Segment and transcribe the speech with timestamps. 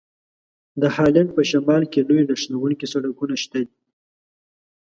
[0.81, 3.75] د هالند په شمال کې لوی نښلوونکي سړکونه شته دي.